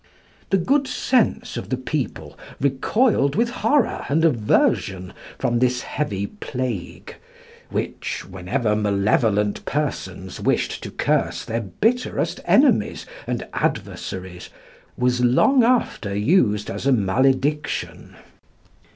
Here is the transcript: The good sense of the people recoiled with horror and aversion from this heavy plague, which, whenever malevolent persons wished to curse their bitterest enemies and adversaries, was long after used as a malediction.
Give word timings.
The 0.49 0.57
good 0.57 0.87
sense 0.87 1.57
of 1.57 1.69
the 1.69 1.77
people 1.77 2.35
recoiled 2.59 3.35
with 3.35 3.51
horror 3.51 4.03
and 4.09 4.25
aversion 4.25 5.13
from 5.37 5.59
this 5.59 5.83
heavy 5.83 6.25
plague, 6.25 7.17
which, 7.69 8.25
whenever 8.27 8.75
malevolent 8.75 9.63
persons 9.65 10.39
wished 10.39 10.81
to 10.81 10.89
curse 10.89 11.45
their 11.45 11.61
bitterest 11.61 12.39
enemies 12.45 13.05
and 13.27 13.45
adversaries, 13.53 14.49
was 14.97 15.23
long 15.23 15.63
after 15.63 16.15
used 16.15 16.71
as 16.71 16.87
a 16.87 16.91
malediction. 16.91 18.15